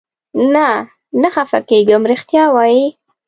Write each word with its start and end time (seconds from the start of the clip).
نه، 0.53 0.67
نه 1.21 1.29
خفه 1.35 1.59
کېږم، 1.69 2.01
رښتیا 2.11 2.43
وایې؟ 2.55 2.85